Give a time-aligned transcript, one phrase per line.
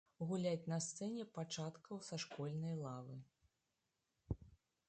[0.29, 3.19] Гуляць на сцэне пачаткаў са школьнай лавы.